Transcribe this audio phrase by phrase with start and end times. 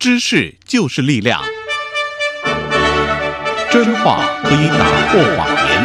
[0.00, 1.42] 知识就是力量，
[3.70, 5.76] 真话可以打破谎言。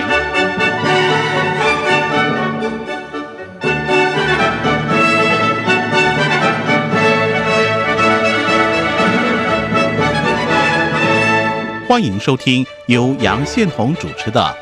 [11.86, 14.56] 欢迎收听由杨宪宏主持的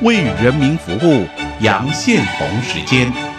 [0.06, 1.26] 《为人民服务》
[1.60, 3.33] 杨宪宏时间。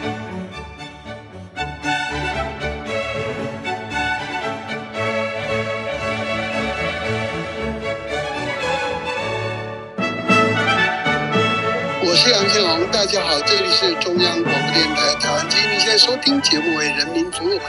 [16.26, 17.60] 听节目为人民服务，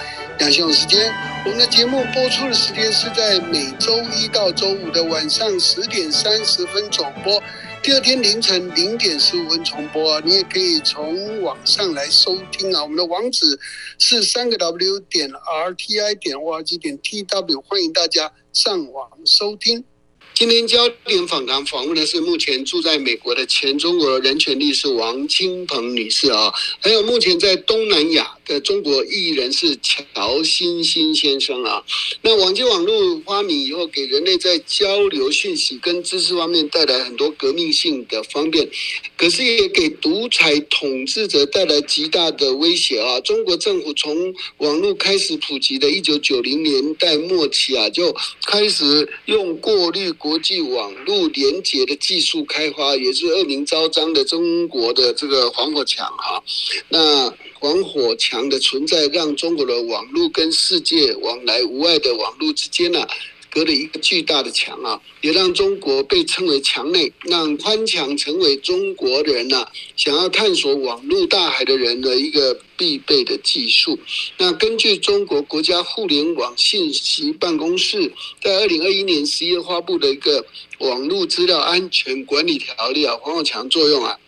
[0.40, 1.12] 杨宪宏时间。
[1.44, 7.40] 我们的节目播出的时间是在每周一到周五的晚上十点三十分首播，
[7.82, 10.22] 第二天凌晨零点十五分重播啊。
[10.24, 12.82] 你也可以从网上来收听啊。
[12.82, 13.60] 我们的网址
[13.98, 19.84] 是三个 W 点 R T I 点 O R G 点 T W，欢迎大家上网收听。
[20.32, 31.82] 今天焦点访谈访问的是目前住在美国的前中国人权律师王清鹏女士啊，还有目前在东南亚的中国艺人是乔欣欣先生啊。
[32.22, 38.68] 那网际网络发明以后，给人类在交流讯息跟知识方面带来很多革命性的方便，
[39.16, 43.20] 可是也给独裁统治者带来极大的威胁啊。
[43.20, 50.06] 中国政府从网络开始普及的一九九零年代末期啊，就开始用过滤。
[50.18, 56.42] 国际网络连接的技术开发也是恶名昭彰的中国的这个防火墙哈。
[56.88, 57.30] 那
[57.60, 63.06] 防火墙墙的存在，让中国的网络跟世界往来无碍的网络之间呢？
[63.48, 73.98] 隔了一个巨大的墙啊，也让中国被称为墙内，让宽墙成为中国人呐想要探索网络大海的人的一个必备的技术。
[74.36, 78.12] 那根据中国国家互联网信息办公室
[78.42, 80.44] 在二零二一年十一月发布的一个
[80.80, 84.18] 网络资料安全管理条例啊，防火墙作用啊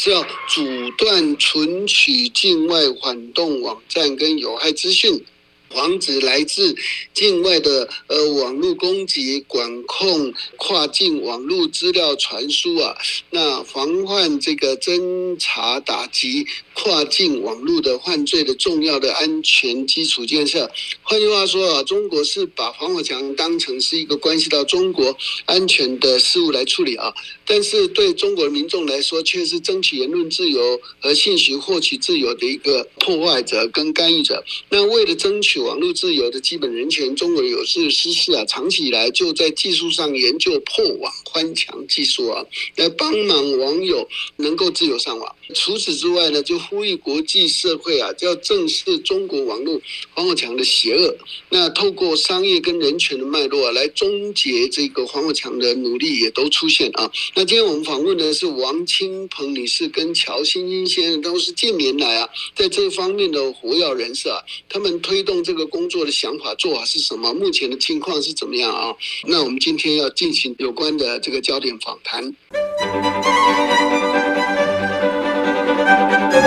[0.00, 0.62] 是要阻
[0.96, 5.24] 断存取境外反动网站跟有害资讯。
[5.70, 6.74] 防止来自
[7.12, 12.96] 境外的呃网络攻击，管控跨境网络资料传输啊，
[13.30, 20.70] 那防范这个侦查打击跨境网络的犯罪的重要的安全基础建设。
[21.02, 27.12] 换句话说啊，中国是把防火墙当成是一个关系到中国安全的事物来处理啊，
[27.46, 34.42] 但是对中国民众来说，却是争取言论自由和信息获取自由的一个破坏者跟干预者。
[34.70, 42.44] 那为了争取网络自由的基本人权，中国有志之士啊，长期以来就在技术上研究破网宽墙技术啊，
[42.76, 45.34] 来帮忙网友能够自由上网。
[45.54, 49.80] 除此之外呢，就呼吁国际社会啊，要正视中国网络
[50.14, 51.16] 防火墙的邪恶。
[51.50, 57.10] 那透过商业跟人权的脉络啊，来终结这个防火墙的努力也都出现啊。
[57.34, 67.32] 那今天我们访问的是王清鹏女士跟乔欣欣先生，都是近年来啊，在这方面的活跃人士啊，他们推动这个工作的想法做法是什么？
[67.32, 68.94] 目前的情况是怎么样啊？
[69.26, 72.34] 那我们今天要进行有关的这个焦点访谈。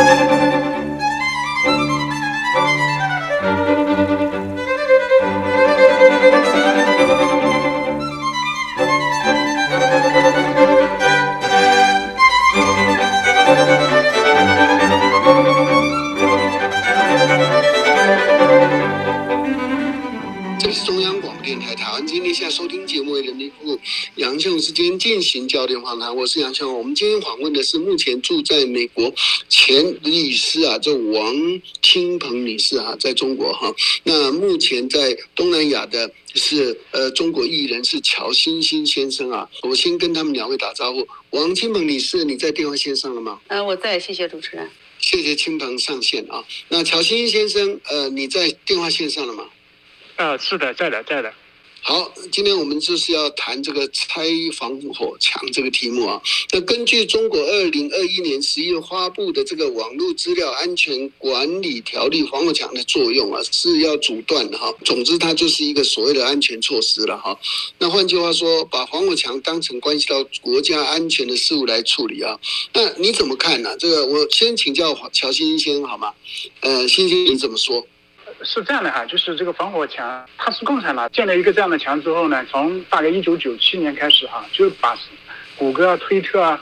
[0.04, 0.41] 这
[21.52, 23.80] 电台台湾今天现在收听节目为人民服务，
[24.16, 26.16] 杨庆之间进行焦点访谈。
[26.16, 29.14] 我是杨庆我们今天访问的是目前住在美国
[29.50, 31.36] 前律师啊，这王
[31.82, 33.70] 清鹏女士啊，在中国哈。
[34.06, 39.50] 那目前在东南亚的是呃中国艺人是乔欣欣先生啊。
[39.64, 41.06] 我先跟他们两位打招呼。
[41.32, 43.42] 王清鹏女士，你在电话线上了吗？
[43.50, 44.70] 嗯，我在，谢谢主持人。
[45.00, 46.46] 谢谢清鹏上线啊。
[46.70, 49.44] 那乔欣欣先生，呃，你在电话线上了吗？
[50.22, 51.34] 啊，是的，在的，在的。
[51.84, 54.24] 好，今天我们就是要谈这个拆
[54.56, 56.22] 防火墙这个题目啊。
[56.52, 64.72] 那根据中国二零二一年十一月发布的这个网络资料安全管理条例，防火墙的作用啊是要阻断的哈。
[64.86, 67.36] 总之，它就是一个所谓的安全措施了哈。
[67.80, 72.40] 那换句话说，把防火墙当成关系到国家安全的事物来处理啊。
[72.74, 73.76] 那你怎么看呢？
[73.80, 76.14] 这个我先请教乔欣欣好吗？
[76.60, 77.88] 呃，欣欣你怎么说？
[78.44, 84.98] 是这样的哈，就是这个防火墙，它是共产党建了一个这样的墙之后呢，从大概一九九七年开始哈，就把
[85.58, 86.60] 谷歌啊、推特啊、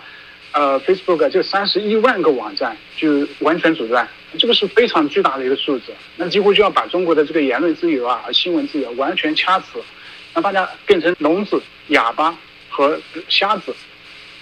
[0.54, 9.80] 呃 Facebook 这三十一万个网站就完全阻断，这个是非常巨大的一个数字，那几乎就要把中国的这个言论自由啊和新闻自由完全掐死。
[10.32, 12.38] 让大家变成聋子、哑巴
[12.70, 13.76] 和瞎子。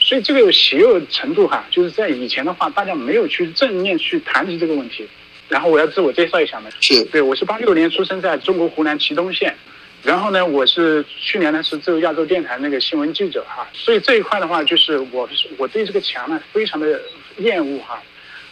[0.02, 5.08] 所以这个邪恶程度哈，就是在以前的话，大家没有去正面去谈及这个问题。
[5.50, 7.04] 然后我要自我介绍一下嘛，是。
[7.06, 9.56] 对，我是八六年出生在中国湖南祁东县，
[10.04, 17.00] 然后呢，我是去年呢是自由亚洲电台那个新闻记者哈，所以这一块的话，就是我我对这个墙呢非常的
[17.38, 18.04] 厌恶哈，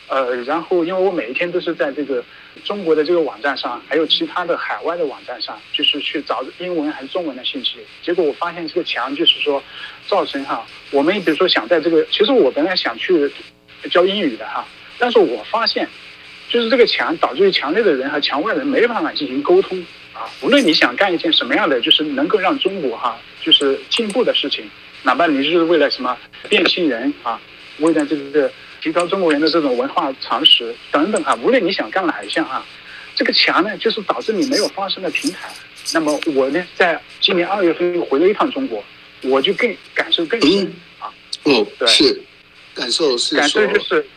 [0.08, 2.24] 呃，然后因为我每一天都是在这个
[2.64, 9.62] 中国的这个网站上，还有其他的海外的网站上，就是去找英文还是中文的信息，结果我发现这个墙就是说
[10.08, 13.30] 造成哈，我们比如说想在这个，其实我本来想去
[13.92, 14.66] 教英语的哈，
[14.98, 15.86] 但是我发现。
[16.56, 19.78] 就是这个墙导致于墙内的人和墙外的人没办法进行沟通
[20.14, 20.24] 啊！
[20.40, 24.64] 无论你想干一件什么样的，就是能够让中国哈就是进步的事情，
[25.04, 26.18] 哪怕你是为了什么
[26.48, 27.38] 变性人啊，
[27.80, 28.50] 为了这个
[28.82, 32.66] 提高中国人的这种文化常识等等哈，无论你想干哪一项哈，
[33.18, 35.50] 这个墙呢就是导致你没有发声的平台。
[35.94, 38.82] 那么我呢，在今年二月份又回了一趟中国，
[39.24, 41.12] 我就更感受更深啊。
[41.44, 42.22] 哦，对，是
[42.74, 44.08] 感受是感受就是。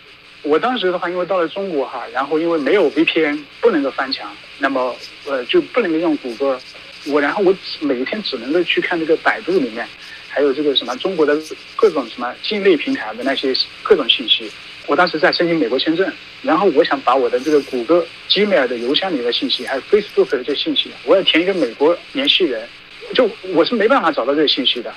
[0.49, 4.97] 我当时的话，因为到了中国哈，然后因为没有 VPN 不能够翻墙，那么
[5.27, 6.59] 呃就不能够用谷歌，
[7.05, 9.87] 我然后我每天只能够去看这个百度里面，
[10.27, 11.39] 还有这个什么中国的
[11.77, 14.50] 各种什么境内平台的那些各种信息。
[14.87, 16.11] 我当时在申请美国签证，
[16.41, 22.67] 然后我想把我的这个谷歌 Gmail 的邮箱里的信息，还有 Facebook 的这信息，我要填一个美国联系人，
[23.12, 24.95] 就我是没办法找到这个信息的。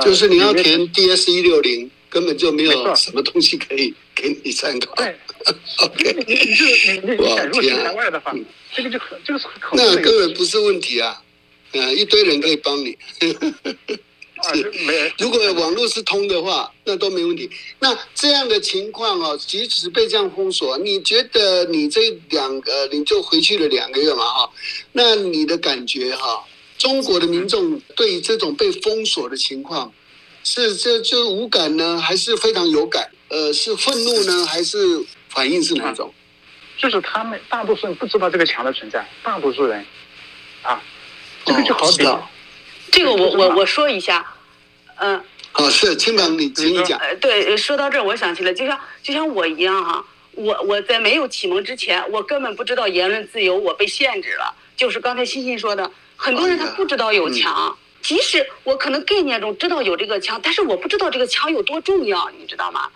[0.00, 1.90] 就是你要填 DS 一六零。
[2.14, 3.92] 根本就没有什么东西可以
[4.28, 4.94] 给你参考。
[4.94, 5.14] 对，
[5.84, 6.24] OK。
[6.26, 8.34] 你你就你你你想如果去海外的话，
[8.74, 11.22] 这个就很这个是很那根本不是问题啊，
[11.72, 12.96] 嗯，一堆人可以帮你。
[13.20, 15.12] 是，没。
[15.18, 17.50] 如果网络是通的话，那都没问题。
[17.78, 24.50] 那这样的情况哦，即使被这样封锁，你觉得你这两个你就回去了两个月嘛哈？
[24.92, 26.42] 那你的感觉哈？
[26.78, 29.92] 中国的民众对于这种被封锁的情况？
[30.46, 33.10] 是这就无感呢，还是非常有感？
[33.34, 34.78] 呃，是愤怒呢，还是
[35.28, 36.14] 反应是哪种？
[36.78, 39.84] 就是他们大多数人不知道这个墙的存在，大多数人
[40.62, 40.80] 啊，
[41.44, 42.06] 这个就好比，
[42.92, 44.24] 这个我我我说一下，
[44.98, 45.20] 嗯，
[45.50, 46.96] 啊，是青芒，你请你讲。
[47.00, 50.04] 呃，对，说到这儿，我想起来，就像就像我一样哈，
[50.34, 57.76] 我我在没有启蒙之前，我根本不知道言论自由我被限制了，就是刚才欣欣说的，很多人他不知道有墙。
[58.00, 62.88] 即使我可能概念中知道有这个墙，但是我不知道这个墙有多重要，你知道吗？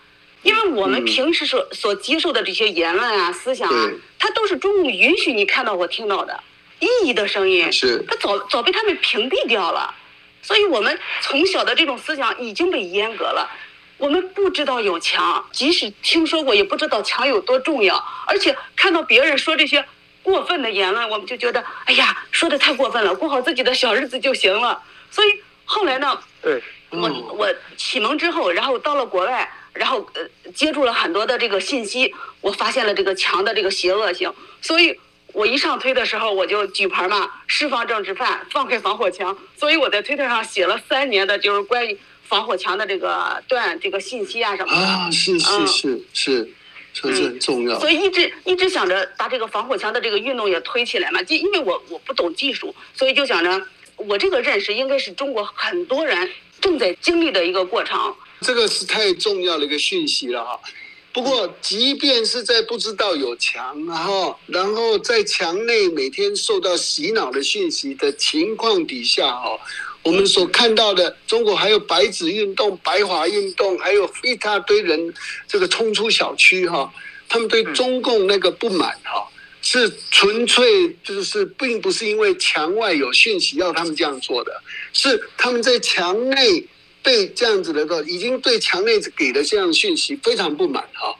[0.42, 6.40] 因为我们平时所所接受的这些言论啊、思想啊，它都是中共允许你看到或听到的
[6.80, 9.94] 异义的声音，是它早早被他们屏蔽掉了。
[10.42, 13.50] 所以我们从小的这种思想已经被阉割了。
[13.98, 17.96] 我们不知道有墙，即使听说过，也不知道墙有多重要。
[18.28, 19.84] 而且看到别人说这些
[20.22, 24.80] 过分的言论，我们就觉得，哎呀，说的太过分了，过好自己的小日子就行了。
[25.10, 25.28] 所以
[25.64, 34.32] 后来呢，对，我我启蒙之后，然后到了国外，然后呃接触了很多的这个信息，我发现了这个墙的这个邪恶性。
[34.60, 34.98] 所以
[35.32, 39.36] 我一上推的时候，我就举牌嘛，释放政治犯，放开防火墙。
[39.56, 44.86] 所以我在推特上写了三年的，就是关于防火墙的这个段这个信息啊什么的。
[44.86, 46.50] 啊，是是是是，
[46.92, 47.78] 这是很重要。
[47.78, 53.66] 所以一直一直想着把这个防火墙的这个运动也推起来嘛，就因为我我不懂技术，所以就想着。
[53.96, 58.14] 我这个认识应该是中国很多人正在经历的一个过程。
[58.40, 60.60] 这个是太重要的一个讯息了哈。
[61.12, 69.58] 不过，即便是在不知道有墙，然后然后在墙内每天受到洗脑的讯息的情况底下哈，
[70.02, 75.12] 我们所看到的中国还有白纸运动、白华运动，还有一大堆人
[75.48, 76.92] 这个冲出小区哈，
[77.28, 79.26] 他们对中共那个不满哈。
[79.60, 86.64] 是纯粹就是，并不是因为墙外有讯息要他们这样做的，是他们在墙内
[87.08, 91.16] 被这样子的个，已经对墙内给的这样讯息非常不满哈。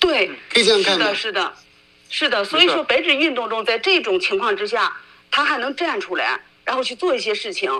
[0.00, 1.52] 对，可以这样看是的，是的，
[2.10, 2.44] 是的。
[2.44, 4.96] 所以说，白纸运动中，在这种情况之下，
[5.30, 7.70] 他还能站出来，然后去做一些事情。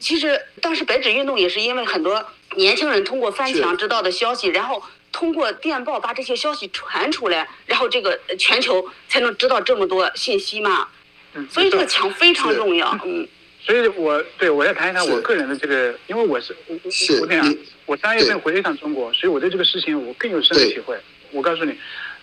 [0.00, 4.82] 其实当时白纸运动也是因为很多年轻人通过翻墙知道的消息，然后。
[5.16, 10.88] 通过电报把这些消息传出来，然后这个全球才能知道这么多信息嘛。
[11.34, 12.98] 嗯，所以这个墙非常重要。
[13.04, 13.28] 嗯，
[13.64, 16.74] 所以我对我要谈一谈我个人的这个，因为我是我
[17.20, 17.56] 我这样，
[17.86, 20.96] 我三月份回了一趟中国，所以我对这个事情我更有深的体会。
[21.30, 21.74] 我告诉你，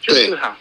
[0.02, 0.56] 就是哈，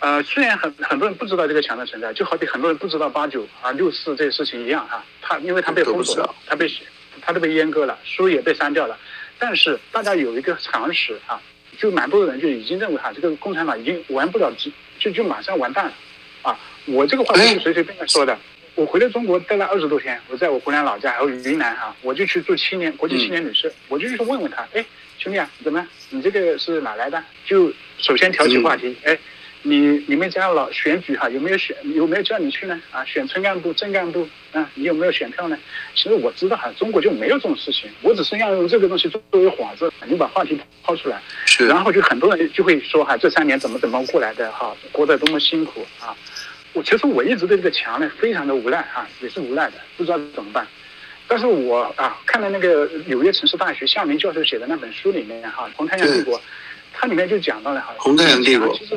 [0.00, 5.04] 呃，虽然很很多人不知道这个墙的存在，就好比很多人不知道八九啊六四这些事情一样哈。
[5.22, 6.68] 他因为他被封锁了，他被
[7.22, 8.98] 他都被阉割了，书也被删掉了，
[9.38, 11.40] 但是大家有一个常识啊。
[11.78, 14.52] 就蛮多的人就已经认为哈，这个共产党已经玩不了，
[14.98, 15.92] 就就马上完蛋了，
[16.42, 16.58] 啊！
[16.86, 18.36] 我这个话不是随随便便说的，
[18.78, 24.84] 我回了中国待了二十多天，我在我湖南老家还有云南哈，我就去做青年国际青年旅社，我就去问问他，哎，
[25.18, 27.20] 兄弟啊，怎么你这个是哪来的？
[27.44, 29.18] 就首先挑起话题，哎，
[29.62, 32.80] 你你们家老选举哈，有没有选有没有叫你去呢？
[32.92, 35.58] 啊，选村干部、镇干部啊，你有没有选票呢？
[35.96, 46.14] 其实我知道哈，中国就没有这种事情，我只是要用这个东西作为幌子，你把话题抛出来，是，然后就很多人就会说哈，这三年怎么怎么过来的哈，过得多么辛苦啊。
[46.78, 50.64] 我其实我一直对这个墙呢非常的无奈啊，也是无奈的，不知道怎么办。
[51.26, 56.38] 但是我啊看了那个纽约城市大学夏明教授写的那本书里面哈，《红太阳帝国》，
[56.92, 58.96] 它里面就讲到了哈，红太阳帝国其实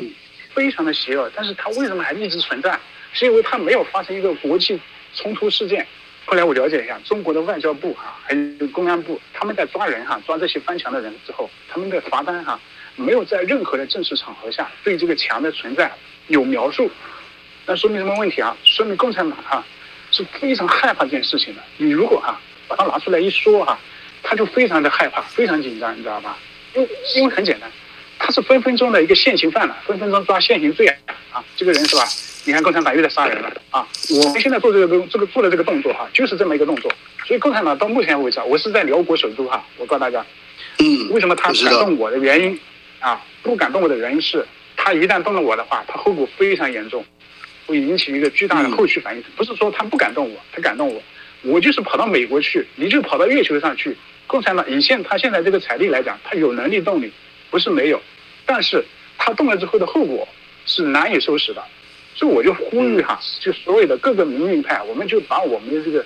[0.54, 2.78] 非常的邪恶，但是它为什么还一直存在？
[3.12, 4.80] 是因为它没有发生一个国际
[5.12, 5.84] 冲突事件。
[6.24, 12.58] 后来我了解一下，中国的外交部哈，还有公安部，他们在抓人哈，抓这些翻墙的人之后，他们的罚单哈，
[12.94, 15.90] 没有在任何的正式场合下对这个墙的存在
[16.28, 16.88] 有描述。
[17.66, 18.56] 那说明什么问题啊？
[18.64, 19.64] 说明共产党啊
[20.10, 21.62] 是非常害怕这件事情的。
[21.76, 23.78] 你如果哈把它拿出来一说哈，
[24.22, 26.36] 他就非常的害怕，非常紧张，你知道吧？
[26.74, 27.70] 因因为很简单，
[28.18, 30.86] 他是分分钟的一个现行犯了，分分钟抓现行罪
[31.32, 31.44] 啊！
[31.56, 32.04] 这个人是吧？
[32.44, 33.86] 你看共产党又在杀人了啊！
[34.10, 36.92] 我们现在做这个动这个做的这个动作哈，就是这么一个动作。
[37.24, 40.24] 所以共产党到目前为止，我是在辽国首都哈，我告诉大家，
[40.78, 42.58] 嗯，为什么他敢动我的原因
[42.98, 43.22] 啊？
[43.42, 44.44] 不敢动我的原因是，
[44.76, 47.04] 他一旦动了我的话，他后果非常严重。
[47.66, 51.02] 会引起一个巨大的后续反应，不是说他不敢动我，他敢动我，
[51.42, 53.96] 我就是跑到美国去，你就跑到月球上去。
[54.26, 57.12] 共产党以现他现在这个财力来讲，他有能力动你，
[57.50, 58.00] 不是没有，
[58.46, 58.84] 但是
[59.18, 60.26] 他动了之后的后果
[60.64, 61.62] 是难以收拾的。
[62.14, 66.04] 所以我就呼吁哈，就所有的各个民运派，我们就把我们的这个，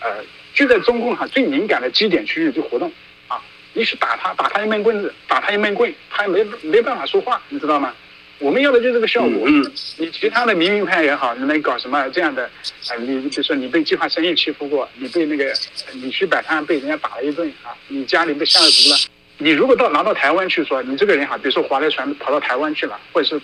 [0.00, 0.08] 呃，
[0.52, 2.92] 就在中共哈最敏感的基点区域就活动
[3.28, 3.40] 啊，
[3.72, 7.94] 你去打他，打他一闷棍子，打他一闷棍，他也没没办法说话，你知道吗？
[8.38, 9.42] 我们要的就是这个效果。
[9.46, 12.44] 嗯，你其他的民营派也好，你能搞什么这样的？
[12.44, 15.52] 啊，你比如说你被计划生育欺负过，你被那个
[15.92, 18.96] 你去摆摊被人家打了一顿啊，你家里被下了毒了。
[19.38, 23.40] 你如果到拿到台湾去说，你这个人哈，比如说划了船跑到台湾去了，或者是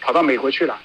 [0.00, 0.78] 跑到美国去了，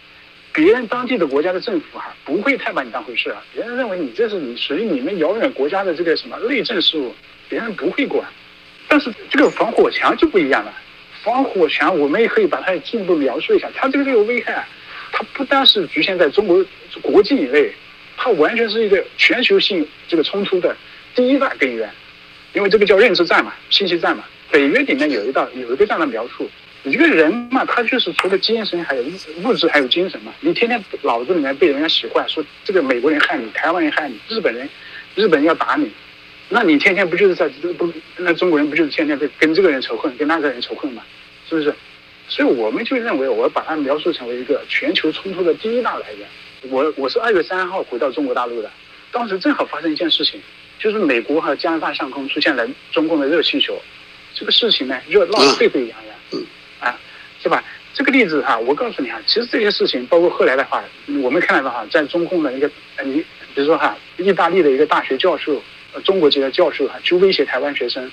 [0.54, 7.14] 别人当地的国家的政府哈不会太把你当回事啊，别人认为你这是你属于你们遥远国家的这个什么内政事务，
[7.50, 8.26] 别人不会管。
[8.88, 10.74] 但是这个防火墙就不一样了。
[11.24, 13.70] 防火墙，我们也可以把它进一步描述一下。
[13.76, 14.66] 它这个这个危害，
[15.12, 16.66] 它不单是局限在中国
[17.02, 17.72] 国境以内，
[18.18, 20.76] 它完全是一个全球性这个冲突的
[21.16, 21.90] 第一大根源。
[22.54, 24.24] 因为这个叫认知战嘛，信息战嘛。
[24.50, 26.50] 北约里面有一道有一个这样的描述：
[26.84, 29.04] 一个人嘛，他就是除了精神，还有
[29.44, 30.34] 物质，还有精神嘛。
[30.40, 34.68] 你天天脑子里面被人家使坏，说这个美国人害你，台湾人害你，日本人，
[35.14, 35.92] 日本人要打你。
[36.52, 37.88] 那你天天不就是在不？
[38.18, 41.04] 那中国人不就是天天跟跟这个人仇恨，跟那个人仇恨嘛？
[41.48, 41.72] 是不是？
[42.28, 46.28] 所以我们就认为，我把它描述成为一个全球冲突的第一大来源。
[46.72, 48.72] 我我是二月三号回到中国大陆的，
[49.12, 50.42] 当时正好发生一件事情，
[50.80, 53.80] 就是美国和加拿大上空出现了中共的热气球，
[54.34, 56.42] 这个事情呢热闹得沸沸扬扬，
[56.80, 57.00] 啊，
[57.44, 57.64] 是吧？
[57.94, 60.84] 这个例子哈，我告诉你哈，其实这些事情，包括后来的话，
[61.22, 62.70] 我们看到哈，在中共的一个
[63.04, 65.62] 你比如说哈，意大利的一个大学教授。
[66.04, 68.12] 中国籍的教授啊，去威胁台湾学生，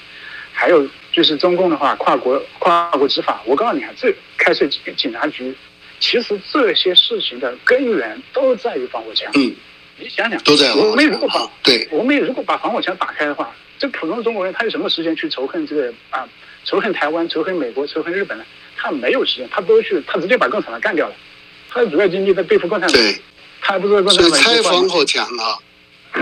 [0.53, 3.43] 还有就是中共的话，跨国跨国执法。
[3.45, 5.55] 我告诉你啊，这开设警警察局，
[6.01, 9.31] 其实这些事情的根源都在于防火墙。
[9.35, 9.55] 嗯，
[9.99, 16.29] 你想想，都在我们如果把对，我们如果把防火墙打开的话，这普通中国人他有什么时间去仇恨这个啊？
[16.65, 18.45] 仇恨台湾、仇恨美国、仇恨日本呢？
[18.77, 21.15] 他没有时间，他都去，他直接把共产党干掉了。
[21.69, 23.01] 他的主要精力在对付共产党，
[23.61, 24.41] 他还不知道共产党。
[24.41, 25.57] 所以拆防火墙啊。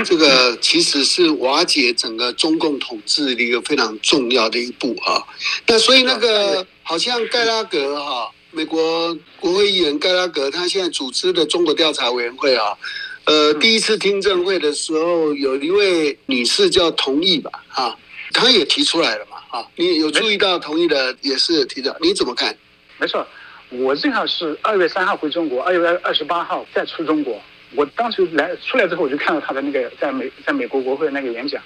[0.05, 5.23] 这个其实是瓦解整个中共统治的一个非常重要的一步啊。
[5.67, 12.77] 那所以那个好像盖拉格哈，美国国会议员盖拉格，他现在组织的中国调查委员会啊，
[13.25, 17.97] 呃，第一次听证会的时候，有一位女士叫同意吧，啊，
[18.33, 22.57] 她也提出来了嘛，啊，你有注意到同意的也是提到，你怎么看？
[22.99, 23.27] 没错，
[23.71, 27.41] 我正好是二月三号回中国，二月二十八号再出中国。
[27.75, 31.63] 我当时来出来之后，我就看到他的那个在美在美国国会的那个演讲，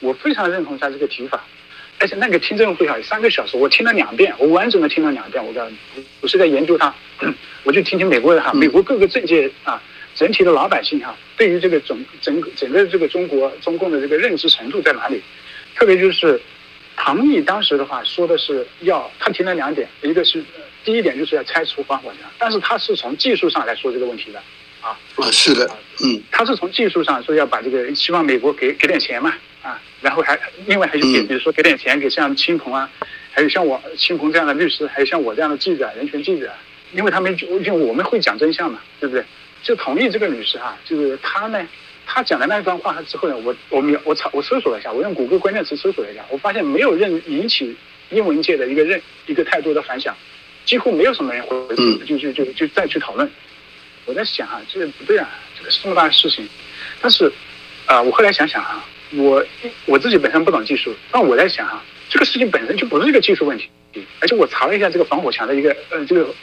[0.00, 1.44] 我非常认同他这个提法，
[1.98, 5.44] 而且那个听证会啊，三个小时，我听了两遍，我完整的听了两遍。
[5.44, 6.92] 我告诉你，我是在研究他，
[7.62, 9.80] 我就听听美国的哈，美国各个政界啊，
[10.14, 15.22] 整体的老百姓哈，对于这个整整整个这个中国中共的这个认知程度在哪里？
[15.76, 16.40] 特别就是
[16.96, 20.42] 唐毅当时的话说的是要他提了两点，一个是
[20.84, 24.42] 第一点就是要拆除防火墙，但是他是从技术上来说这个问题的。
[24.84, 25.66] 啊啊是的，
[26.04, 32.90] 嗯，他是从技术上说要把这个希望美国给给点钱嘛啊，然后还另外还有给比如说给点钱给像青鹏啊，
[33.30, 36.52] 还有像我青鹏这样的律师，还有像我这样的记者人权记者，
[36.92, 39.24] 因为他们就因为我们会讲真相嘛，对不对？
[39.62, 41.66] 就同意这个女士哈，就是她呢，
[42.04, 47.74] 她讲的那一段话之后呢，我我瞄我查我搜索了一下，我用谷歌关键词搜索了一下，我发现没有任引起
[48.10, 50.14] 英文界的一个任一个太多的反响，
[50.66, 53.26] 几乎没有什么人回嗯就就就就再去讨论。
[54.06, 56.48] 我在想啊，这个不对啊，这个是这么大的事情，
[57.00, 57.32] 但是
[57.86, 59.44] 啊、我后来想想啊，我
[59.86, 63.68] 我自己本身不懂技术，但我在想啊，这个事情本身就不是一个技术问题，
[64.20, 66.34] 而且我查了一下这个防火墙的一个呃这个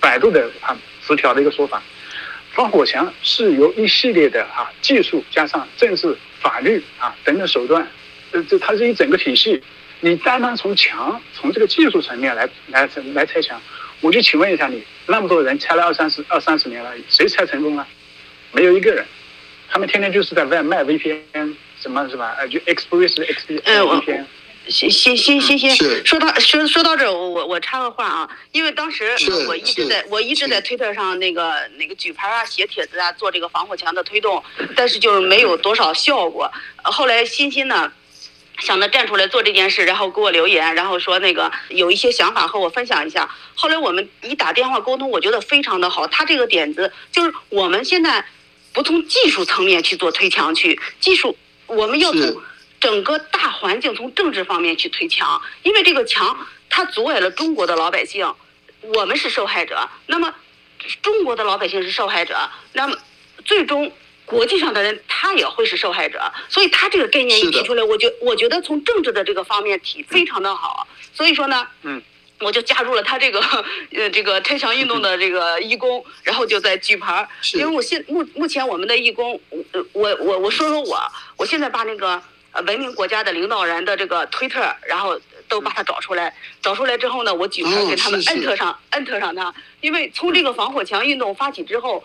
[0.00, 1.82] 百度的啊词条的一个说法，
[2.52, 7.86] 防火墙是由一系列的啊技术加上政治、法律啊等等手段，
[8.32, 9.62] 呃这它是一整个体系。
[10.00, 13.60] 你单单从墙从这个技术层面来来来拆墙，
[14.04, 17.88] 我就请问一下你，那么多人拆了二三十二三十年了，谁拆成功了？
[18.52, 19.02] 没有一个人。
[19.70, 22.36] 他们天天就是在外卖 VPN 什么是吧？
[22.38, 24.26] 呃，就 Express VPN。
[24.68, 29.10] 欣欣欣欣欣是，说到说说到这儿，我我我插个话啊，因为当时
[29.48, 34.44] 我一直在我一直在推特上那个那个举牌啊、写帖子啊，做这个防火墙的推动，
[34.76, 36.52] 但是就是没有多少效果。
[36.82, 37.90] 呃后来欣欣呢。
[38.58, 43.28] 想着站出来做这件事，然后给我留言，然后说那个有一些想法和我分享一下。
[43.54, 46.06] 后来我们一打电话沟通，我觉得非常的好。
[46.06, 48.24] 他这个点子就是我们现在
[48.72, 52.42] 不从技术层面去做推墙去，技术我们要从
[52.80, 58.32] 整个大环境从政治方面去推墙，因为这个墙它阻碍了中国的老百姓，
[58.80, 59.88] 我们是受害者。
[60.06, 60.34] 那么
[61.02, 62.36] 中国的老百姓是受害者，
[62.72, 62.96] 那么
[63.44, 63.90] 最终
[64.24, 66.20] 国际上的人他也会是受害者。
[66.48, 70.86] 所以他这个概念一提出来，我觉我觉得从政治的这个方面提非常的好。
[71.12, 72.02] 所以说呢，嗯。
[72.40, 73.40] 我就加入了他这个
[73.94, 77.28] 呃这个拆墙运动的这个义工， 然后就在举牌儿。
[77.40, 80.98] 是因为我现目目前我们的义工，我我我我说说我，
[81.36, 92.04] 我现在把那个呃文明国家的领导人的这个推特，然后都把它找出来，找出来之后呢，我举牌哦给他们摁特上摁特上他，因为从这个防火墙运动发起之后，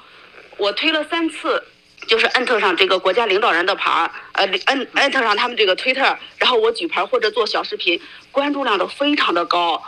[0.58, 1.62] 我推了三次。
[2.08, 6.02] 就是摁特上这个国家领导人的牌儿，呃，摁摁特上他们这个推特，
[6.38, 8.02] 然后我举牌或者做小视频，
[8.32, 9.84] 关注量都非常的高，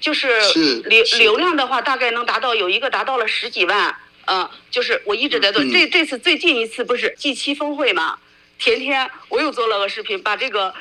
[0.00, 3.96] 就是是流是流量的话，大概能达到有一个达到了十几万，
[4.26, 5.62] 嗯，就是我一直在做。
[5.62, 8.18] 嗯这这次最近一次不是 G 七峰会嘛？
[8.58, 10.74] 前天我又做了个视频，把这个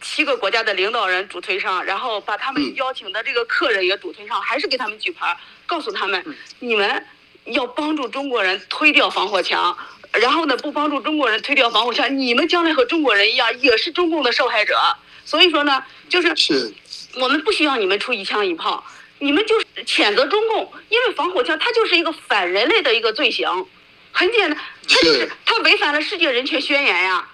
[0.00, 6.22] 七个国家的领导人主推上，然后把他们嗯邀请的这个客人也主推上，还是给他们举牌，告诉他们，
[6.58, 7.04] 你们
[7.46, 9.76] 要帮助中国人推掉防火墙。
[10.20, 14.78] 然后呢，不帮助中国人推掉防火墙，你们将来和中国人一样，也是中共的受害者。
[15.24, 16.72] 所以说呢，就是是
[17.16, 18.84] 我们不需要你们出一枪一炮，
[19.18, 23.66] 你们就是谴责中共，因为防火墙它就是一个反人类的一个罪行，
[24.12, 27.28] 很简单，它就是是它违反了世界人权宣言呀。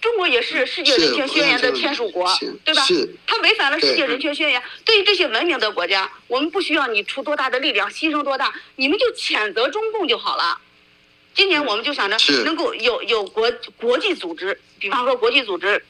[0.00, 2.32] 中国也是世界人权宣言的签署国，
[2.64, 2.86] 对吧？
[3.26, 4.62] 它违反了世界人权宣言。
[4.84, 10.56] 对于这些文明的国家，我们不需要你出多大的力量，牺牲多大，你们就谴责中共就好了。
[11.38, 15.80] 今年我们就想着能够有有国国际组织，比方说国际组织，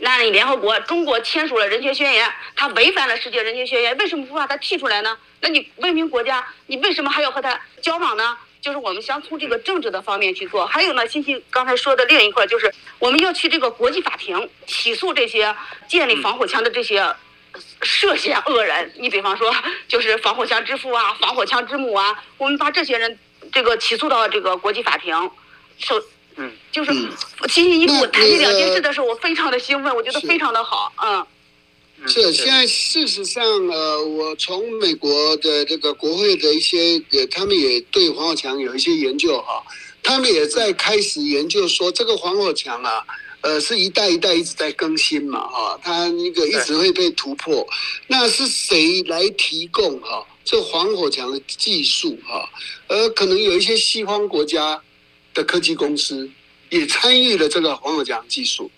[0.00, 5.16] 那你联合国中国签署了人权宣言，他违反了世界人权宣言，为什么不把他剔出来呢？
[5.38, 8.36] 那你文明国家，你为什么还要和他交往呢？
[8.60, 10.66] 就是我们想从这个政治的方面去做。
[10.66, 15.54] 还有呢，欣欣刚才说的另一块，就是我们要去这个国际法庭起诉这些
[15.86, 17.14] 建立防火墙的这些
[17.82, 18.92] 涉嫌恶人。
[18.98, 19.54] 你比方说，
[19.86, 23.16] 就是防火墙之父啊，防火墙之母啊，我们把这些人
[23.54, 25.14] 这个起诉到这个国际法庭，
[25.78, 26.02] 首
[26.36, 27.08] 嗯，就是嗯
[27.48, 31.26] 星期一那我谈这两件事的时候，我非常的兴奋，我觉得非常的好，嗯。
[31.96, 39.62] 嗯是，现在事实上，呃，我从美国的这个国会的一些，呃，他们也对黄火强有一些研究哈，
[40.02, 43.00] 他们也在开始研究说这个黄火强啊，
[43.42, 47.64] 呃，是一代一代一直在更新嘛，哈，它那个一直会被突破。
[48.08, 52.44] 那是谁来提供哈这防火墙的技术啊，
[52.86, 54.82] 而，可能有一些西方国家
[55.32, 56.30] 的科技公司
[56.68, 58.70] 也参与了这个防火墙技术，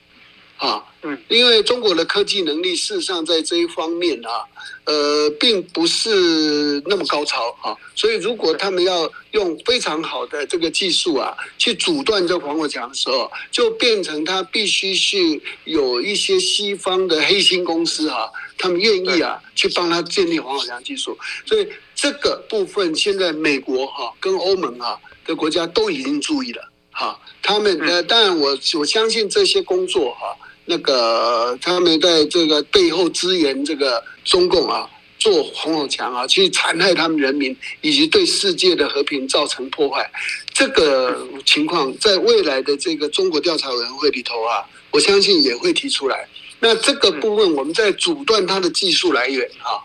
[0.58, 4.44] 啊，嗯，因为中国的科技能力事实上在这一方面啊，
[4.84, 15.18] 呃，并不是那么高超啊，所以如果他们要用非常好的这个技术啊，去阻断这防火墙的时候，就变成他必须是
[15.64, 26.72] 有一些西方的黑心公司啊，他们愿意啊去帮他建立防火墙技术，所以这个部分现在美国哈、跟欧盟啊的国家都已经注意了。
[26.98, 30.34] 哈，他们呃，当然我我相信这些工作哈、
[30.66, 40.10] 那个他们在这个背后支援这个中共啊，做防火墙啊，去残害他们人民，以及对世界的和平造成破坏，
[40.52, 46.28] 这个情况在未来的这个中国调查委员会里头啊，我相信也会提出来。
[46.58, 49.78] 那这个部分，我们在阻断它的技术来源啊，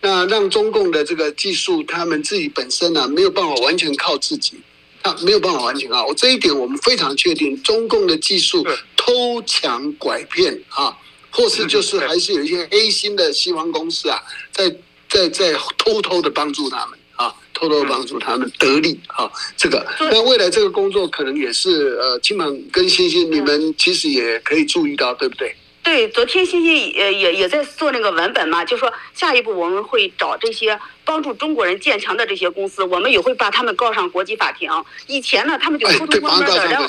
[0.00, 4.58] 那让中共的这个技术，他们自己本身呢、没有办法完全靠自己。
[5.02, 6.02] 它没有办法完全啊。
[6.02, 8.66] 我这一点我们非常确定，中共的技术
[9.04, 10.96] 偷抢拐骗啊，
[11.30, 14.18] 或是就是还是有一些黑心的西方公司啊，
[14.50, 14.74] 在
[15.10, 19.30] 在在偷偷的帮助他们啊，偷偷帮助他们得利啊。
[19.58, 25.54] 这个，那未来这个工作可能也是呃，金满跟欣欣你们其实也可以注意到，对不对？
[25.82, 34.70] 对，昨天欣欣也也也在做那个文本嘛，就说下一步我们会找这些帮助中国人建强的这些公司，我们也会把他们告上国际法庭。
[35.08, 36.88] 以前呢，他们就偷，偷摸摸的，然后。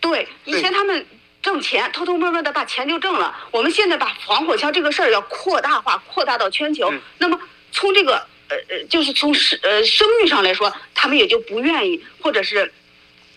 [0.00, 1.04] 对，以前他们
[1.42, 3.36] 挣钱，偷偷摸摸的把钱就挣了。
[3.50, 6.90] 我们现在把防火墙这个事儿要扩大化，扩大到全球。
[6.90, 7.38] 嗯那么
[7.72, 8.16] 从这个
[8.48, 12.72] 呃呃，就是从是呃声誉上来说，他们也就不愿意，或者是。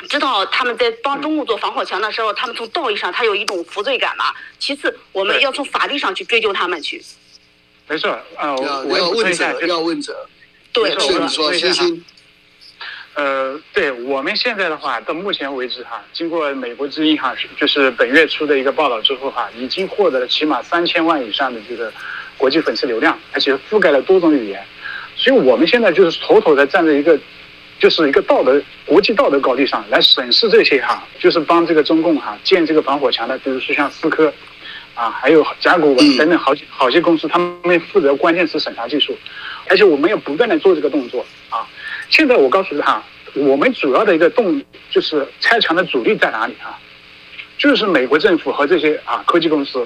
[0.10, 4.34] 知道他们在帮中共做防火墙的时候，他们从道义上他有一种负罪感嘛。
[4.60, 7.02] 其次，我们要从法律上去追究他们去。
[7.88, 10.28] 没错，呃，要我要问一下，责，就是要问责。
[10.74, 12.06] 对，是你说，我也是欣欣，
[13.16, 21.94] 呃，对我们现在的话，到目前为止哈，经过美国之音哈，就是本月初的一个报道之后哈，已经获得了起码三千万以上的这个
[22.38, 24.66] 国际粉丝流量，而且覆盖了多种语言，
[25.16, 27.20] 所以我们现在就是妥妥的站在一个，
[27.80, 34.34] 就是一个道德国际道德高地上来审视这些哈，就是帮这个中共哈建这个防火墙的，比如说像思科。
[34.96, 39.18] 啊，还有甲骨文等等好几好些公司，他们负责关键词审查技术，
[39.68, 41.68] 而且我们要不断的做这个动作啊。
[42.16, 43.02] 现在我告诉他，
[43.34, 46.78] 我们主要的一个动就是拆墙的主力在哪里啊？
[47.58, 49.84] 就是美国政府和这些啊科技公司。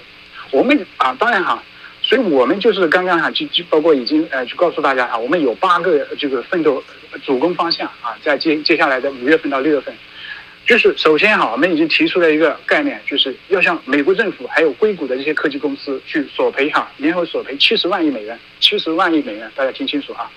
[0.51, 1.63] 我们啊，当然哈，
[2.01, 6.83] 所以我们就是刚刚哈，就就包括已经呃，就告诉大家哈，我们有八个这个奋斗
[7.23, 9.95] 主攻方向啊，在接接下来的五月份到六月份。
[10.65, 20.29] 就是首先哈，我们已经提出了一个概念，就是要向美国政府还有硅谷的这些科技公司去索赔哈，联合索赔七十万亿美元，七十万亿美元，大家听清楚哈，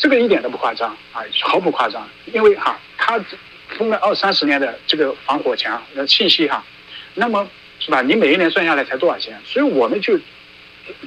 [0.00, 3.22] 这个一点都不夸张啊，毫不夸张，因为哈，它
[3.76, 6.64] 封了二三十年的这个防火墙的信息哈，
[7.14, 7.46] 那么
[7.78, 8.00] 是吧？
[8.00, 9.38] 你每一年算下来才多少钱？
[9.44, 10.18] 所以我们就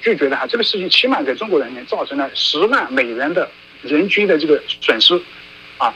[0.01, 3.49] 就觉得哈，这个事情起码给中国人民造成了十万美元的
[3.81, 5.19] 人均的这个损失
[5.79, 5.93] 啊。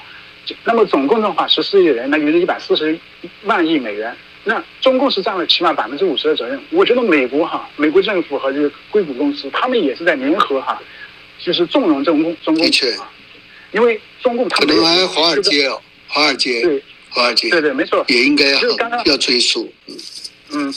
[0.63, 2.97] 那么总共的话，十四亿人，那就是一百四十
[3.43, 4.15] 万亿美元。
[4.43, 6.57] 那中共是占了起码百分之五十的责任。
[6.71, 10.81] 我觉得美国哈，美国政府和这个硅谷公司，他们也是在联合哈，
[11.39, 12.63] 就是纵容中共中共。
[12.63, 12.91] 的确。
[12.93, 13.09] 啊，
[13.71, 16.83] 因为中共他可们能还华尔街哦，华尔街，对。
[17.09, 19.03] 华尔街对对，没错，也应该要就是刚刚。
[19.05, 19.73] 要追溯。
[20.51, 20.71] 嗯，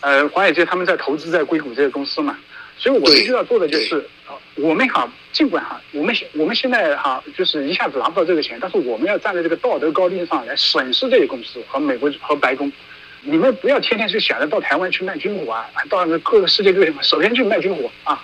[0.00, 2.36] 呃，华尔街他们在投资在硅谷这个公司嘛，
[2.76, 12.70] 所以我必须要做的就是，呃我们哈，尽管哈，我们现我们现在哈，就是一下子拿不到这个钱，但是我们要站在这个道德高地上来审视这些公司和美国和白宫，
[13.22, 18.22] 你们不要天天去想着到台湾去卖军火啊，到各个世界各地，首先去卖军火啊。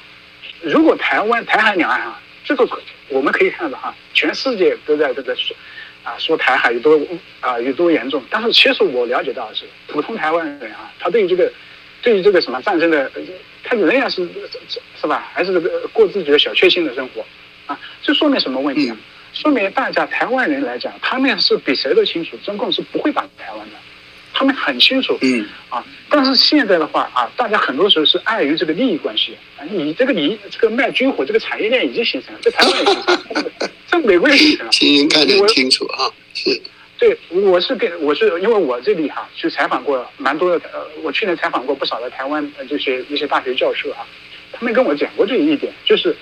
[0.63, 2.69] 如果台湾台海两岸啊，这个
[3.09, 5.57] 我们可以看到哈，全世界都在这个说
[6.05, 7.01] 啊说台海有多
[7.41, 11.53] 啊有多严重，但是其实我了解到的是，普通台湾人啊，他对于这个
[12.01, 13.23] 对于这个什么战争的，呃
[13.65, 14.29] 他仍然是
[15.01, 17.25] 是吧，还是这个过自己的小确幸的生活
[17.67, 18.97] 啊，这说明什么问题啊？
[19.33, 23.77] 说明大家台湾人来讲，他们是比谁都清楚，中共是不会打台湾的，
[24.43, 25.17] 他们很清楚。
[25.21, 34.73] 嗯，啊，但是现在的话啊，大家很多时候是碍于这个利益关系，啊，你这个你这个卖军火这个产业链已经形成了，在台湾也形成了， 在美国也形成了。
[34.73, 36.61] 欣欣看得很我清楚啊，是
[36.99, 44.05] 对，我是跟我是因为我这里哈、去采访过蛮多的，呃，我去年采访过不少的台湾呃这些一些大学教授啊，
[44.51, 46.17] 他们跟我讲过这一点，就是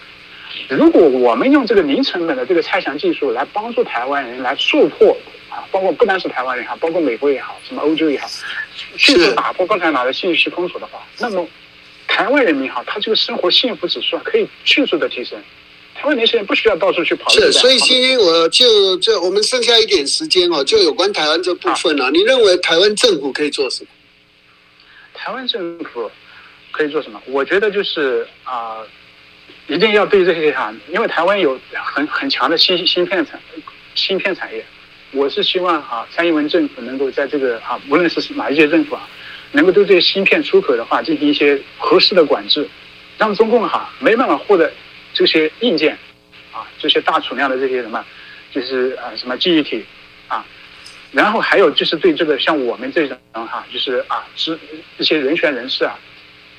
[0.68, 5.16] 如果我们用这个零成本的这个拆墙技术来帮助台湾人来突破
[5.48, 8.28] 啊，包括不单是台湾人哈，包括美国也好，什么欧洲也好，
[8.96, 11.46] 迅速打破共产党的信息封锁的话，那么
[12.06, 15.38] 台湾人民哈，他这个生活幸福指数啊可以迅速的提升。
[15.94, 23.88] 台湾年轻人不需要到处去跑是，本所以今天，我就就我们剩下一点时间哦，就有关台湾这部分啊呢、你认为台湾政府可以做什么？
[25.12, 26.10] 台湾政府
[26.70, 27.20] 可以做什么？
[27.26, 28.78] 我觉得就是啊、
[29.70, 33.40] 一定要对这些哈，因为台湾有很很强的芯芯片产
[33.94, 34.64] 芯片产业，
[35.12, 39.08] 我是希望哈，蔡英文政府能够在这个啊，无论是哪一届政府啊，
[39.52, 42.68] 能够对这些芯片出口的话进行一些合适的管制，
[43.16, 44.72] 让中共哈没办法获得
[45.14, 45.96] 这些硬件
[46.50, 48.04] 啊，这些大储量的这些什么，
[48.50, 49.84] 就是啊什么记忆体
[50.26, 50.44] 啊，
[51.12, 54.58] 然后还有就是对这个像我们这种哈，就是啊，是
[54.98, 55.96] 这些人权人士啊，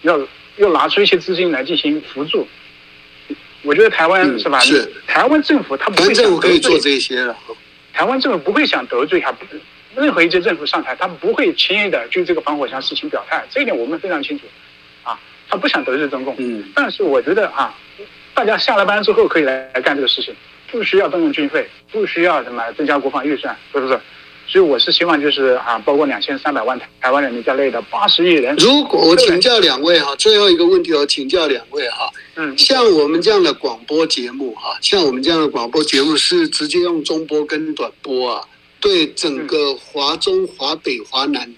[0.03, 0.17] 要
[0.55, 2.47] 要拿出一些资金来进行辅助。
[3.63, 4.59] 我觉得台湾、嗯是吧？
[4.59, 7.35] 是台湾政府他不会想政府可以做得罪这些了。
[7.93, 9.45] 台湾政府不会想得罪哈，不
[10.01, 14.45] 任何一届政府上台，他不会轻易的就这个防火墙事情表态，这一点我们非常清楚，
[15.03, 15.19] 啊，
[15.49, 16.33] 他不想得罪中共。
[16.39, 17.75] 嗯，但是我觉得啊，
[18.33, 20.33] 大家下了班之后可以来来干这个事情，
[20.71, 23.99] 不需要动用军费，不需要什么增加国防预算，是不是？
[24.51, 28.53] 所以我是希望就是啊，包括两千三百万台湾人民在内的八十亿人。
[28.57, 38.45] 如果我请教两位哈，最后一个问题我请教两位哈，嗯，像我们这样的广播节目哈，像我们这样的广播节目是直接用中波跟短波啊，
[38.81, 41.49] 对整个华中、华北、华南，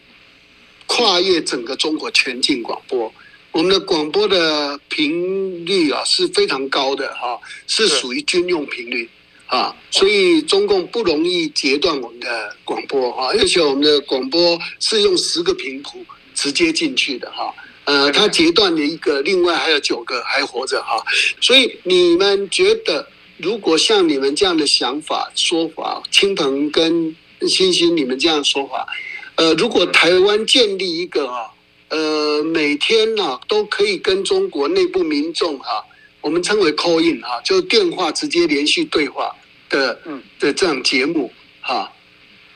[0.85, 3.11] 跨越整个中国全境广播，
[3.51, 9.09] 我们的广播的频率啊是非常高的哈，是属于军用频率。
[9.53, 21.05] 啊，所以中共不容易截断我们的广播啊，而且我们的广播是用十个频谱直接进去的哈，呃，它截断了一个，另外还有九个还活着哈，
[21.39, 27.15] 所以你们觉得，如果像你们这样的想法说法，青鹏跟
[27.47, 28.87] 欣欣你们这样说法，
[29.35, 31.51] 呃，如果台湾建立一个啊，
[31.89, 35.85] 呃，每天呢都可以跟中国内部民众哈，
[36.21, 39.31] 我们称为 call in 哈，就电话直接连续对话。
[39.73, 41.91] 的嗯的这样节目哈，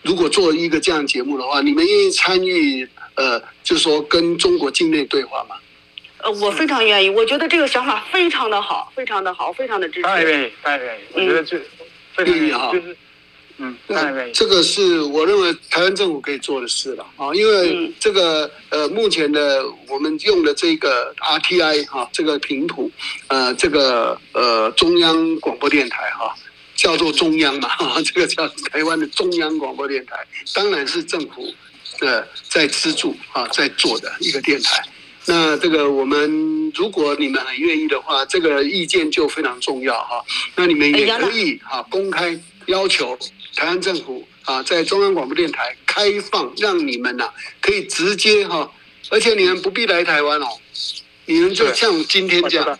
[0.04, 5.56] 如果做一个这样节目的话，你们愿意参与呃，就是说跟中国境内对话吗？
[6.20, 10.02] 呃，我非常愿意，我觉得这个想法非常的好，非常的好，非常的支持。
[10.04, 11.02] 当然愿意，当然愿意。
[11.14, 11.60] 我觉得这
[12.16, 12.98] 非常愿意哈，就是
[13.58, 14.32] 嗯，当然愿意。
[14.34, 22.92] 这个是我认为台湾政府可以做的事了啊，因为这个呃，目前的我们用的这个 RTI 哈，这个频谱
[23.28, 26.36] 呃，这个呃中央广播电台哈。
[26.78, 27.70] 叫做中央嘛，
[28.06, 30.16] 这个叫台湾的中央广播电台，
[30.54, 31.54] 当然是政府
[32.00, 34.82] 的在资助啊，在做的一个电台。
[35.26, 40.24] 那这个我们如果你们很愿意的话，这个意见就非常重要哈。
[40.56, 43.18] 那你们也可以啊公开要求
[43.56, 48.72] 台湾政府啊，在中央广播电台开放，让你们呐可以直接哈，
[49.10, 50.48] 而且你们不必来台湾哦，
[51.26, 52.80] 你们就像今天这样。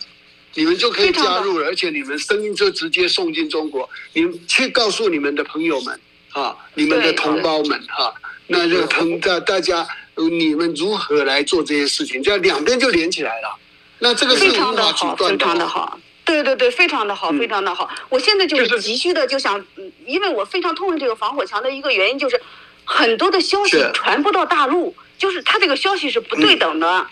[0.58, 3.88] 你们就可以加入了，而且你们声音就直接送进中国。
[4.12, 6.00] 你们去告诉你们的朋友们
[6.32, 8.12] 啊，你们的同胞们哈，
[8.48, 12.20] 那就同大大家，你们如何来做这些事情？
[12.20, 13.56] 这样两边就连起来了。
[14.00, 16.00] 那这个是非常的好，非常的好。
[16.24, 17.88] 对对对，非常的好，非常的好。
[18.08, 19.64] 我现在就是急需的，就想，
[20.06, 22.40] 因为我非常痛恨这个防火墙的一个原因，就是
[22.84, 27.06] 很多的消息传不到大陆，就是他这个消息是不对等的。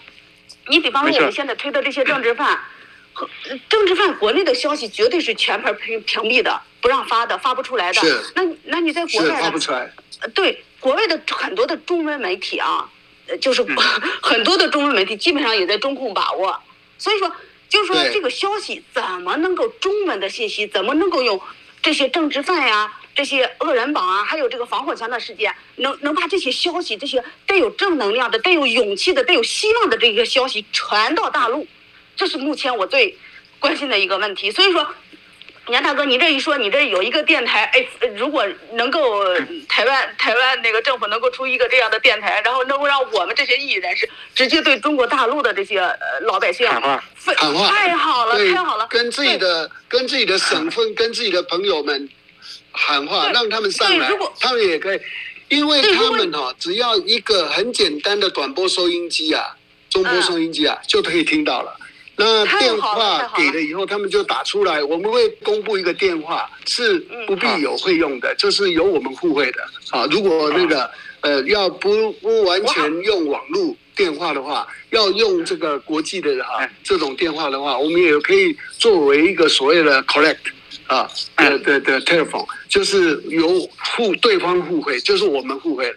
[0.67, 2.59] 你比方说我们现在推的这些政治犯。
[3.69, 8.01] 政治犯国内的消息绝对是全盘屏屏蔽的，不让发的，发不出来的。
[8.01, 8.33] 是。
[8.35, 9.91] 那那你在国外发不出来。
[10.35, 12.89] 对，国外的很多的中文媒体啊，
[13.41, 13.65] 就是
[14.23, 16.59] 很多的中文媒体基本上也在中控把握。
[16.99, 17.31] 所以说，
[17.69, 21.41] 就是说这个消息怎么能够中文的信息，怎么能够用
[21.83, 31.67] 这些政治犯呀、这些恶人榜啊，还有这个防火墙的事件，能能把这些消息、这些带有正能量的、带有勇气的、带有希望的这个消息传到大陆？
[32.17, 33.17] 这是目前我最
[33.59, 34.87] 关心的一个问题，所以说，
[35.69, 39.01] 杨大哥，你这一说，你这有一个电台，哎，如果能够
[39.69, 45.81] 台湾台湾那个政府能够出一个这样的电台，然后能够让我们这些艺人是直接对中国大陆的这些
[46.23, 47.05] 老百姓喊话，
[47.37, 52.09] 喊话，太好了，太好了，跟自己的跟自己的省份跟自己的朋友们
[52.71, 55.01] 喊话，让他们上来，他们也可以，
[55.49, 59.57] 因为他们哈，只要一个很简单的短波收音机啊，
[59.91, 61.77] 中波收音机啊，就可以听到了。
[62.19, 64.83] 那电话给了以后，他们就打出来。
[64.83, 69.63] 我们会公布一个电话，是不必有费用的，就是由我们付费的。
[69.91, 80.37] 啊，如果那个呃要不不完全用网络电话的话，要用这个国际的啊这种电话的话，我们也可以作为一个所谓的 collect
[80.87, 85.97] 啊的的的 telephone，就是由互对方付费，就是我们付费了。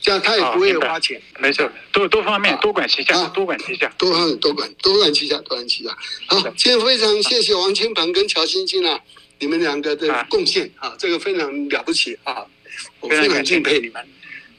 [0.00, 5.96] 这样他也不会花钱，没事，多多方面多管齐下，多管齐下，多管多管多管齐下，多管齐下。
[6.26, 8.98] 好，今天非常谢谢王清鹏跟乔欣欣啊，
[9.38, 12.46] 你们两个的贡献啊，这个非常了不起啊，
[13.00, 14.02] 我非常敬佩你们，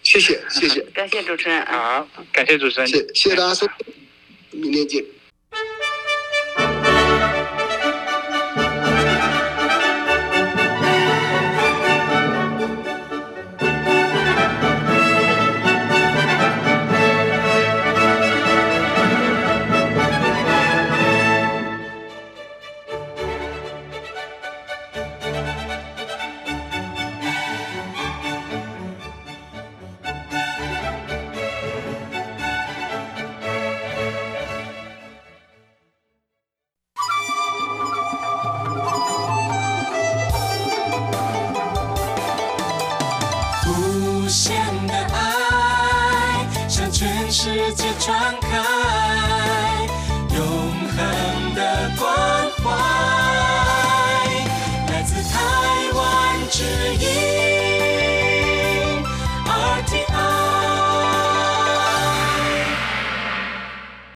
[0.03, 3.67] 谢谢谢谢， 感谢主持人，好，感谢主持人，谢谢大家收，
[4.51, 5.03] 明天见。